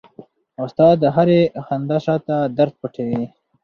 استاد 0.65 0.95
د 1.03 1.05
هرې 1.15 1.41
خندې 1.65 1.97
شاته 2.05 2.37
درد 2.57 2.73
پټوي. 2.81 3.23